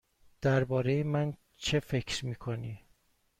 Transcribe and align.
درباره 0.41 1.03
من 1.03 1.33
چه 1.57 1.79
فکر 1.79 2.25
می 2.25 2.35
کنی؟ 2.35 2.81